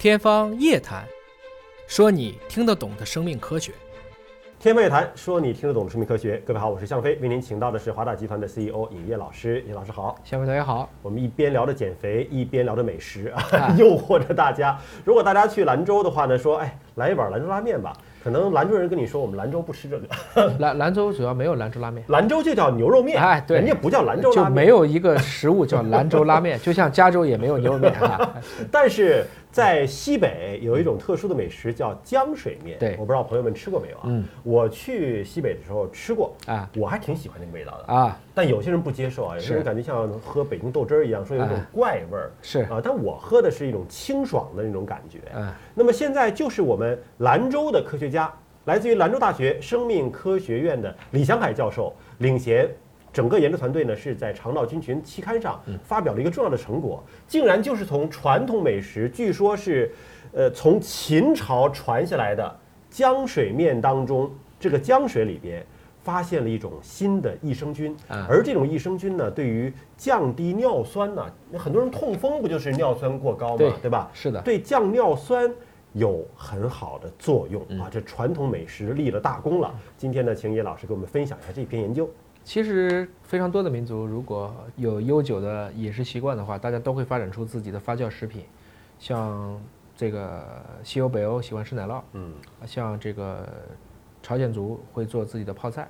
[0.00, 1.02] 天方夜谭，
[1.86, 3.70] 说你听得懂的生命科学。
[4.58, 6.38] 天方夜谭，说你听得懂的生命科学。
[6.46, 9.62] 各位好，我是向飞，为您请到的是华大集团的 CEO 尹烨老师。
[9.68, 10.88] 尹老师好，向飞同学好。
[11.02, 14.78] 我们一边聊着减肥，一边聊着美食啊，啊 诱惑着大家。
[15.04, 17.92] 如果大家去兰州的话呢，说哎，来一碗兰州拉面吧。
[18.22, 20.06] 可能兰州人跟你说，我们兰州不吃这个，
[20.60, 28.34] 兰兰州主要没有兰州拉面，兰州就叫牛肉面，哎对人家不叫兰州就拉面，没有一个食物叫兰州拉面，就像加州也没有牛肉面啊。
[28.70, 34.02] 但是在西北有一种特殊的美食叫浆水面，对我不知道朋友们吃过没有啊？
[34.06, 37.92] 嗯我去西北的时候吃过，啊我还挺喜欢那个味道的。
[37.92, 42.30] 啊，但有些人不接受啊，有些人感觉像喝北京豆汁儿一样，说有一种哎怪味儿。
[42.42, 45.18] 是啊，但我喝的是一种清爽的那种感觉。
[45.34, 48.32] 嗯那么现在就是我们兰州的科学家，
[48.66, 52.68] 来自于兰州大学生命科学院的李祥海教授领衔。
[53.12, 59.92] 整个研究团队呢是在《肠道菌群》期刊上发表了一个重要的成果，竟然就是从传统美食，据说是，
[60.32, 62.56] 呃，从秦朝传下来的
[62.88, 65.64] 江水面当中，这个江水里边
[66.02, 71.26] 发现了一种新的益生菌，啊而这种益生菌呢，对于降低尿酸呢，
[71.58, 74.10] 很多人痛风不就是尿酸过高嘛，对对吧？
[74.14, 75.52] 是的，对降尿酸
[75.92, 77.88] 有很好的作用嗯啊！
[77.90, 79.74] 这传统美食立了大功了。
[79.98, 82.08] 今天呢，请叶老师给我们分享一下这篇研究。
[82.42, 88.44] 其实非常多的民族如果有悠久的饮食习惯的话，大家都会发展出自己的发酵食品，
[88.98, 89.60] 像
[89.96, 90.44] 这个
[90.82, 92.32] 西欧、北欧喜欢吃奶酪，嗯，
[92.66, 93.46] 像这个
[94.22, 95.88] 朝鲜族会做自己的泡菜，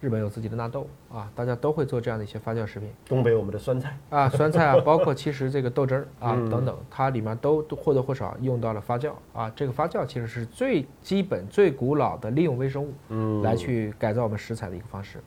[0.00, 9.52] 日本有自己的纳豆啊，大家都会做这样的一些发酵食品东北我们的酸菜，啊，酸菜啊， 包括其实这个豆汁儿啊嗯等等，它里面都都或多或少用到了发酵啊。
[9.54, 15.18] 这个发酵其实是最基本、最古老的利用微生物嗯来去改造我们食材的一个方式。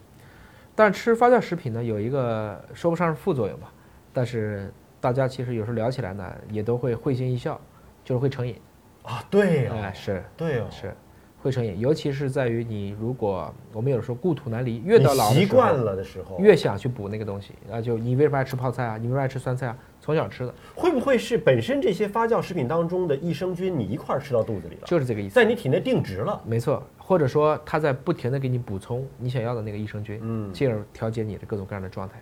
[0.77, 3.73] 但是吃发酵食品呢，有一个说不上是副作用吧，
[4.13, 7.59] 但是大家其实有时候聊起来呢，也都会会心一笑，
[8.05, 8.55] 就是会成瘾。
[9.01, 10.95] 啊，对哦，哎，是对哦，是，
[11.47, 18.97] 会成瘾，尤其是在于你如果我们有时候故土难离，越到老习惯了的时候，越想去补那个东西啊，就你为什么爱吃泡菜啊？
[18.97, 19.77] 你为什么爱吃酸菜啊？
[20.01, 25.35] 从小吃的，会不会是本身这些发酵食品当中的益生菌，你一块儿吃到肚子里了，就是这个意思。
[25.35, 26.41] 在你体内定植了？
[26.45, 32.21] 没错，或者说它在不停的给你补充你想要的那个益生菌，嗯进而调节你的各种各样的状态。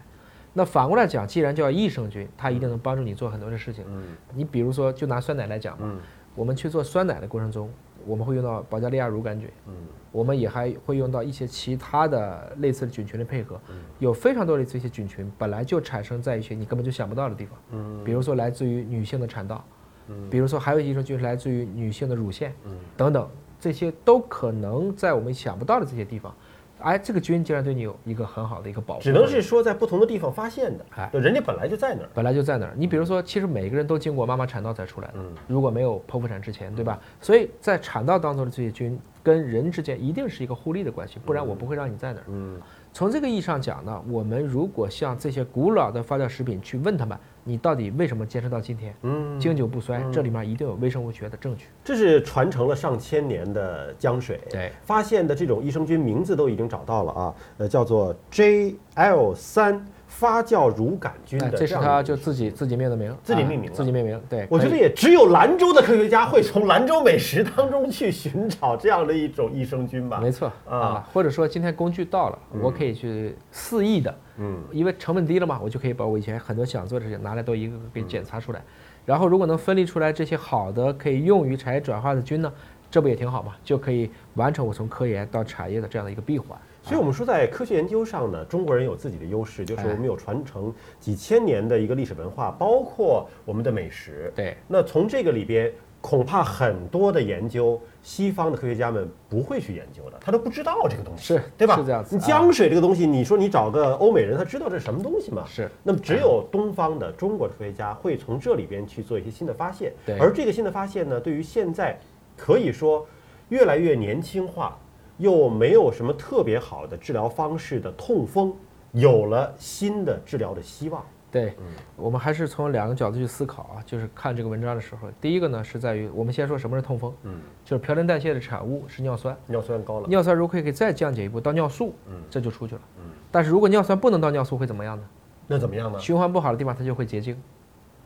[0.54, 3.84] 那反过来讲，既然叫益生菌，它一定能帮助你做很多的事情。
[3.88, 4.04] 嗯
[4.36, 6.00] 你比如说，就拿酸奶来讲吧，嗯
[6.36, 7.70] 我们去做酸奶的过程中，
[8.06, 9.74] 我们会用到保加利亚乳杆菌，嗯。
[10.12, 13.76] 我们也还会用到一些其他的类似的菌群的配合，嗯。
[14.00, 18.04] 有非常多的这些菌群本来就产生在一些你根本就想不到的地方，嗯。
[18.04, 19.66] 比如说来自于女性的产道，
[20.08, 20.30] 嗯。
[20.30, 22.78] 比如说还有一种菌是来自于女性的乳腺嗯。
[22.96, 23.28] 等等，
[23.60, 26.34] 这些都可能在我们想不到的这些地方，
[26.80, 32.10] 哎，这个菌竟然对你有一个很好的一个保护，只能是说在不同的地方发现的，哎就人家本来就在那儿。
[32.14, 32.74] 本来就在那儿。
[32.76, 37.00] 你比如说，其实每个人都经过妈妈产道才出来的，嗯如果没有剖腹产之前，对吧？
[37.22, 42.24] 所以在产道当中的这些菌跟人之间一定是一个互利的关系，不然我不会让你在那儿。
[42.28, 42.62] 嗯
[42.96, 50.02] 从这个意义上讲呢，我们如果向这些古老的发酵食品去问他们，你到底为什么坚持到今天，嗯，经久不衰？
[50.14, 51.66] 这里面一定有微生物学的证据。
[51.84, 59.86] 这是传承了上千年的江水，对，发现的这种益生菌名字都已经找到了啊，呃，叫做 JL 三
[60.18, 64.22] 发酵乳杆菌哎，的，这是他就自己自己命的名，啊自己命名了自己命名。
[64.30, 70.20] 对，我觉得也只有兰州的科学家会从兰州美食当中去寻找这样的一种益生菌吧。
[70.22, 78.64] 没错啊啊，或者说今天工具到了，我可以去肆意的，嗯，因为成本低了嘛，我就可以把我以前很多想做的事情拿来都一个个给检查出来，
[79.06, 82.50] 然后如果能分离出来这些好的可以用于产业转化的菌呢，
[82.90, 83.54] 这不也挺好嘛？
[83.66, 86.58] 就可以完成我从科研到产业的这样的一个闭环。
[86.86, 94.32] 所以，我们说在科学研究上呢，中国人有自己的优势，就是哎我们有传承几千年的一个历史文化，包括我们的美食。
[94.36, 101.76] 对，那从这个里边，恐怕很多的研究，西方的科学家们不会去研究的，他都不知道这个东西，是对吧？
[101.76, 105.44] 是这样子啊你江水这个东西，你说你找个欧美人，他知道这是什么东西吗？
[105.48, 105.68] 是。
[105.82, 112.00] 那么只有东方的中国的科学家会从这里边去做一些新的发现，对而这个新的发现呢，对于现在
[112.38, 113.08] 可以说
[113.50, 114.78] 越来越年轻化，
[115.18, 118.54] 又没有什么特别好的治疗方式的痛风，
[118.92, 121.04] 有了新的治疗的希望。
[121.32, 121.54] 对，
[121.98, 132.82] 我们还是从两个角度去思考啊，就是看这个文章的时候，第一个呢是在于我们先说什么是痛风，嗯，就是嘌呤代谢的产物是尿酸，尿酸高了，尿酸如果可以再降解一步到尿素，嗯这就出去了。
[133.00, 135.04] 嗯但是如果尿酸不能到尿素会怎么样呢？
[135.48, 136.00] 那怎么样呢？
[136.00, 137.38] 循环不好的地方它就会结晶，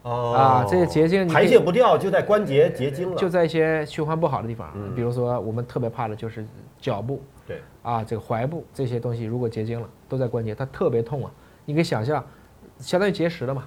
[0.04, 3.18] 哦啊这些结晶你排泄不掉，就在关节结晶了。
[3.18, 6.46] 就在一些循环不好的地方，嗯比如说我们特别怕的就是
[6.80, 11.31] 脚部对，啊，这个踝部这些东西如果结晶了，都在关节，它特别痛啊。
[11.66, 12.24] 你可以想象，
[12.80, 13.66] 相当于结石了嘛，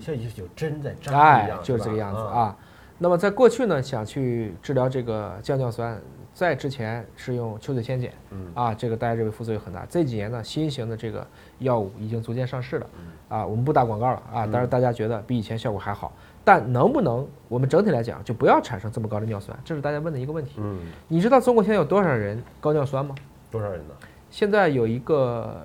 [0.00, 2.40] 像有有针在扎一样，，哎就是这个样子啊。
[2.40, 2.56] 啊。
[2.98, 6.00] 那么在过去呢，想去治疗这个降尿酸，
[6.34, 9.86] 在之前是用秋水仙碱，嗯啊，这个大家认为副作用很大。
[9.88, 11.24] 这几年呢，新型的这个
[11.60, 12.86] 药物已经逐渐上市了，
[13.28, 16.12] 啊，我们不打广告了啊，当然大家觉得比以前效果还好，
[16.44, 19.56] 但能不能我们整体来讲就不要产生这么高的尿酸？
[19.64, 20.54] 这是大家问的一个问题。
[20.58, 23.14] 嗯，你知道中国现在有多少人高尿酸吗？
[23.50, 23.94] 多少人呢？
[24.28, 25.64] 现在有一个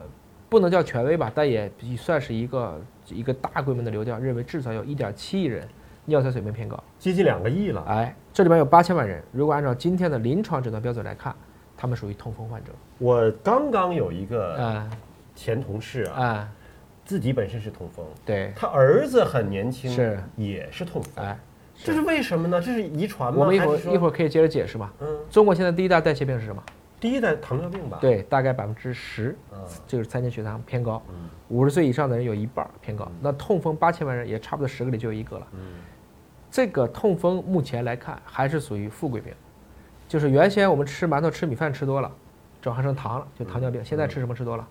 [0.50, 2.80] 不能叫权威吧，但也算是一个
[3.10, 5.68] 一个大规模的流调，认为至少有1.7亿人
[6.06, 6.82] 尿酸水平偏高。
[6.98, 7.84] 接近两个亿了。
[7.88, 11.36] 哎，这里面有八千万人，如果按照今天的临床诊断标准来看，
[11.76, 12.72] 他们属于痛风患者。
[12.98, 14.90] 我刚刚有一个啊
[15.36, 16.50] 前同事啊，啊，
[17.04, 21.38] 自己本身是痛风，对，他儿子很年轻，是也是痛风，哎，
[21.76, 22.62] 这是为什么呢？
[22.62, 23.40] 这是遗传吗？
[23.40, 24.92] 我们一会儿一会儿可以接着解释嘛。
[25.00, 26.62] 嗯，中国现在第一大代谢病是什么？
[27.04, 31.04] 第一代糖尿病吧？，对，大概百分之十，嗯就是餐前血糖偏高。
[31.10, 35.46] 嗯五十岁以上的人有一半儿偏高，那痛风八千万人也差不多十个里就有一个了。
[35.52, 35.60] 嗯
[36.50, 39.34] 这个痛风目前来看还是属于富贵病，
[40.08, 42.10] 就是原先我们吃馒头、吃米饭吃多了，
[42.62, 43.84] 转化成糖了，就糖尿病。
[43.84, 44.66] 现在吃什么吃多了？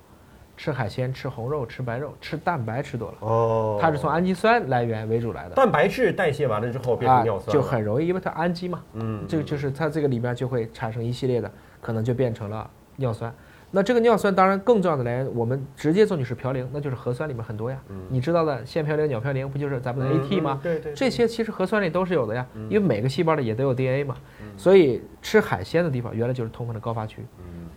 [0.57, 5.55] 吃海鲜、吃红肉、吃白肉、吃蛋白吃多了，哦，它是从氨基酸来源为主来的。
[5.55, 11.51] 蛋白质代谢完了之后变成啊尿酸了，就很容易，因为它氨基嘛，嗯，这个就是它这个里面就会产生一系列的，
[11.83, 13.31] 可能就变成了尿酸。
[13.75, 17.83] 那这个尿酸当然更重要的来源，我们直接做你是嘌呤，那就是核酸里面很多呀。
[18.11, 20.61] 你知道的腺嘌呤、鸟嘌呤不就是咱们的 AT 吗？
[20.61, 24.17] 嗯对对，这些其实核酸里都是有的呀，因为每个细胞里也都有 DNA 嘛。
[24.59, 27.25] 所以吃海鲜的地方原来就是痛风的高发区。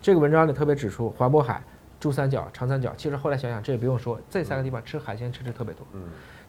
[0.02, 1.62] 这个文章里特别指出，环渤海、
[1.98, 5.86] 珠三角、长三角，其实后来想想这也不用说，这三个地方吃海鲜吃的特别多。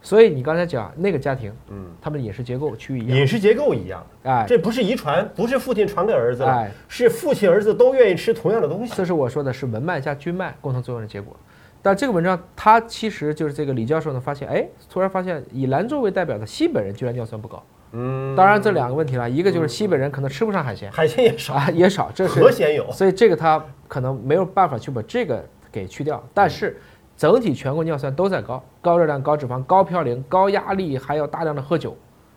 [0.00, 6.46] 所以你刚才讲那个家庭，嗯，他们的饮食结构趋于一样，饮食结构一样，哎，这不是遗传，不是父亲传给儿子
[6.86, 8.94] 是父亲儿子都愿意吃同样的东西。
[8.94, 11.36] 这是我说的是文脉加均脉共同作用的结果。
[11.82, 17.62] 但这个文章他其实就是这个李教授呢发现，哎，突然发现以兰州为代表的西北人居然尿酸不高。
[17.92, 20.90] 嗯，当然这两个问题了，一个就是西北人可能吃不上海鲜。
[20.92, 22.90] 海鲜也少，啊，也少，这是河鲜有。
[22.92, 26.76] 所以这个他可能没有办法去把这个给去掉，但是
[27.18, 31.96] 整体全国尿酸都在高，高热量、高脂肪、高嘌呤、高压力，还有大量的喝酒，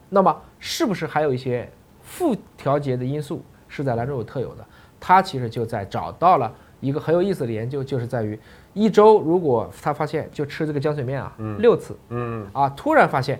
[0.09, 4.65] 那么是不是还有一些负调节的因素是在兰州有特有的？
[4.99, 8.37] 他其实就在找到了一个很有意思的研究，就是在于
[8.73, 13.39] 一周如果他发现就吃这个浆水面啊六次嗯，啊，突然发现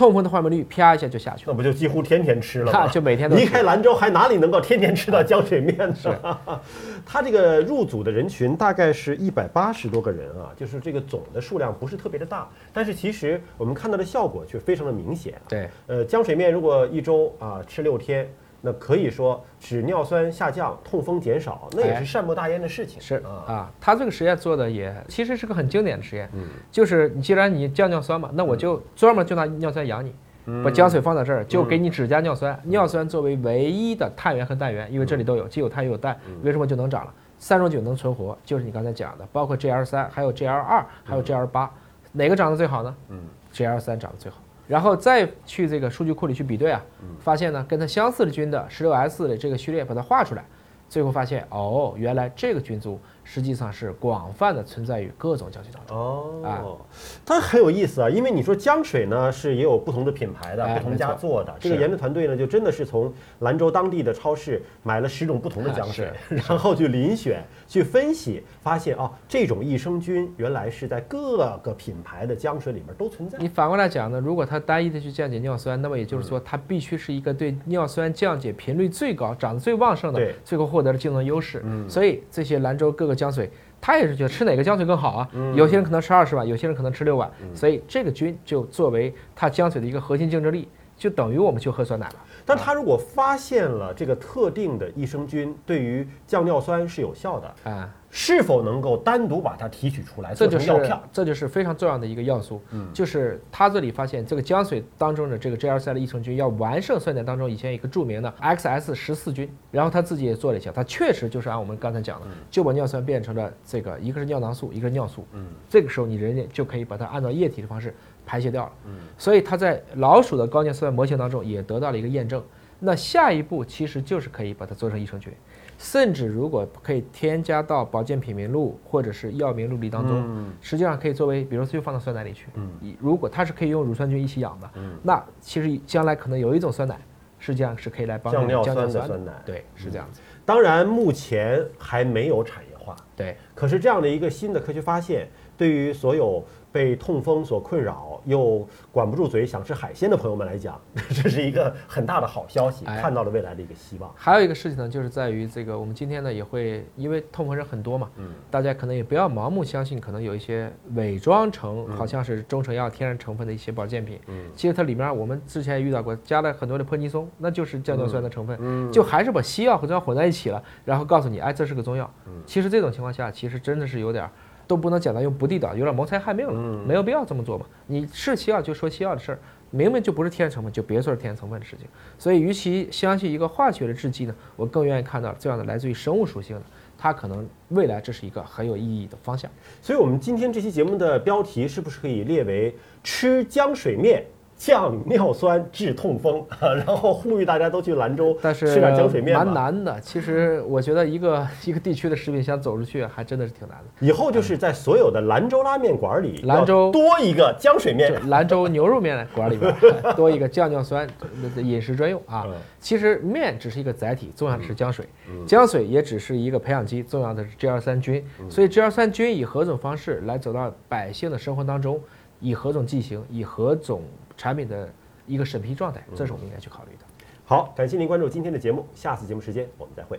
[0.00, 2.88] 痛风的患病率啪一下就下去了，那不就几乎天天吃了吗？
[2.88, 6.38] 就每天都离开兰州，还哪里能够天天吃到浆水面呢？
[7.04, 15.34] 他这个入组的人群大概是一百八十多个人啊，就是这个总的数量不是特别的大，但是其实我们看到的效果却非常的明显。
[15.46, 15.68] 对。
[15.86, 18.26] 呃，浆水面如果一周啊吃六天，
[18.60, 23.00] 那可以说使尿酸下降，痛风减少，那也哎是善莫大焉的事情。
[23.00, 30.14] 是啊，啊，他这个实验做的也其实是个很经典的实验，嗯就是你既然你降尿酸嘛，那我就专门就拿尿酸养你，
[30.46, 37.14] 嗯把浆水放在这儿，就给你只加尿酸，尿酸作为唯一的碳源和氮源，因为这里都有，既有碳又有氮，嗯为什么就能长了？
[37.38, 41.70] 三种菌能存活，就是你刚才讲的，包括 GL 三，还有 GL 二，还有 GL 八，
[42.12, 42.94] 哪个长得最好呢？
[43.08, 43.18] 嗯
[43.54, 44.36] ，GL 三长得最好。
[44.70, 46.80] 然后再去这个数据库里去比对啊，
[47.18, 50.44] 发现呢跟它相似的菌的十六 S 的这个序列把它画出来，
[50.88, 52.96] 最后发现哦，原来这个菌族
[53.32, 55.96] 实际上是广泛的存在于各种胶水当中。
[55.96, 56.78] 哦，
[57.24, 61.54] 它很有意思啊，因为你说浆水呢是也有不同的品牌的，哎不同家做的。
[61.60, 66.10] 这个研究团队呢，就真的是从兰州当地的超市买了十种不同的啊浆水，
[66.48, 73.38] 然后去遴选、去分析，发现啊，这种益生菌原来是在各个品牌的浆水里面都存在。
[73.38, 81.62] 你反过来讲呢，如果它单一的去降解尿酸，那么也就是说它必须是一个对尿酸降解频率最高、长得最旺盛的，最后获得了竞争优势。
[81.88, 83.50] 所以这些兰州各个浆水，
[83.80, 85.28] 他也是觉得吃哪个浆水更好啊？
[85.54, 92.14] 有些人可能吃二十碗，有些人可能吃六碗，所以这个菌就作为它浆水的一个核心竞争力，就等于我们去喝酸奶了。
[92.46, 101.08] 但他如果发现了这个特定的益生菌对于降尿酸是有效的，啊，是否能够单独把它提取出来这就是做成药票？
[101.12, 102.60] 这就是非常重要的一个要素，
[102.92, 117.94] 就是他这里发现这个浆水当中的这个 glc 的益生菌要完胜酸碱当中以前一个著名的 XS 十四菌，然后他自己也做了一下，他确实就是按我们刚才讲的，就把尿酸变成了这个一个是尿囊素，一个是尿素，嗯，这个时候你人家就可以把它按照液体的方式
[118.26, 122.42] 排泄掉了，嗯，所以他在老鼠的高尿酸模型当中也得到了一个验证。
[122.80, 125.32] 那下一步其实就是可以把它做成益生菌，
[125.78, 130.52] 甚至如果可以添加到保健品名录或者是药名录里当中，嗯。
[130.60, 132.46] 实际上可以作为，比如说就放到酸奶里去。
[132.54, 132.70] 嗯。
[132.98, 134.98] 如果它是可以用乳酸菌一起养的，嗯。
[135.02, 136.98] 那其实将来可能有一种酸奶，
[137.38, 139.32] 实际上是可以来帮助降尿酸的酸奶。
[139.44, 140.20] 对，是这样子。
[140.46, 142.96] 当然，目前还没有产业化。
[143.14, 145.28] 对，可是这样的一个新的科学发现，
[145.60, 150.80] 对于所有被痛风所困扰又管不住嘴想吃海鲜的朋友们来讲，
[151.12, 152.98] 这是一个很大的好消息，哎。
[153.02, 154.10] 看到了未来的一个希望。
[154.16, 168.90] 还有一个事情呢，就是在于这个，我们今天呢也会，因为痛风人很多嘛，嗯，大家可能也不要盲目相信，可能有一些伪装成好像是中成药天然成分的一些保健品，嗯，其实它里面我们之前也遇到过，加了很多的泼尼松，那就是降尿酸的成分，嗯。
[168.90, 172.10] 就还是把西药和中药混在一起了，然后告诉你，哎，这是个中药。
[172.26, 172.32] 嗯。
[172.46, 174.30] 其实这种情况下，其实真的是有点儿
[174.70, 177.66] 都不能简单用不地道，有点谋财害命了，嗯没有必要这么做嘛。
[177.88, 179.38] 你是西药就说西药的事儿，
[179.70, 181.88] 明明就不是天然成分，就别说是天然成分的事情。
[182.16, 186.62] 所以，与其相信一个化学的制剂呢，我更愿意看到这样的来自于生物属性的，
[186.96, 189.50] 它可能未来这是一个很有意义的方向。
[189.82, 192.72] 所以，我们今天这期节目的标题是不是可以列为
[193.02, 194.24] “吃浆水面
[194.60, 199.98] 降尿酸治痛风” 然后呼吁大家都去兰州但是吃点浆水面蛮难的。
[200.02, 204.06] 其实我觉得一个一个地区的食品想走出去，还真的是挺难的。
[204.06, 208.12] 以后就是在所有的兰州拉面馆里，兰州多一个浆水面。
[208.28, 209.74] 兰州牛肉面馆里边
[210.14, 211.08] 多一个降尿酸
[211.56, 212.52] 的饮食专用啊嗯。
[212.78, 218.22] 其实面只是一个载体，重要的是浆水嗯，浆水也只是一个培养基，重要的是 G 二三菌。
[218.50, 221.98] 所以 G 二三菌以何种方式来走到百姓的生活当中，
[222.40, 224.02] 以何种剂型，以何种
[224.36, 224.88] 产品的
[225.26, 227.04] 一个审批状态，这是我们应该去考虑的。
[227.44, 230.18] 好，感谢您关注今天的节目，下次节目时间我们再会。